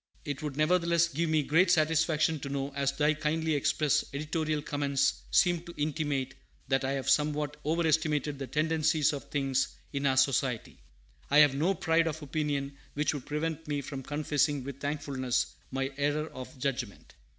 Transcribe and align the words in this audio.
It 0.25 0.41
would, 0.41 0.57
nevertheless, 0.57 1.07
give 1.09 1.29
me 1.29 1.43
great 1.43 1.69
satisfaction 1.69 2.39
to 2.39 2.49
know, 2.49 2.73
as 2.73 2.91
thy 2.91 3.13
kindly 3.13 3.53
expressed 3.53 4.05
editorial 4.15 4.63
comments 4.63 5.21
seem 5.29 5.61
to 5.65 5.75
intimate, 5.77 6.33
that 6.69 6.83
I 6.83 6.93
have 6.93 7.07
somewhat 7.07 7.57
overestimated 7.63 8.39
the 8.39 8.47
tendencies 8.47 9.13
of 9.13 9.25
things 9.29 9.75
in 9.93 10.07
our 10.07 10.17
Society. 10.17 10.79
I 11.29 11.37
have 11.37 11.53
no 11.53 11.75
pride 11.75 12.07
of 12.07 12.23
opinion 12.23 12.75
which 12.95 13.13
would 13.13 13.27
prevent 13.27 13.67
me 13.67 13.81
from 13.81 14.01
confessing 14.01 14.63
with 14.63 14.79
thankfulness 14.79 15.53
my 15.69 15.91
error 15.97 16.25
of 16.31 16.57
judgment. 16.57 17.13